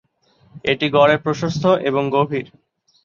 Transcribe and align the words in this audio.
এটি 0.65 0.87
গড়ে 0.89 1.15
প্রশস্ত 1.17 1.63
এবং 1.89 2.03
গভীর। 2.11 2.47